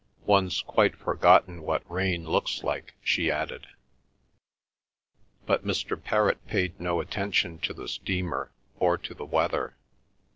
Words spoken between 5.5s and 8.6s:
Mr. Perrott paid no attention to the steamer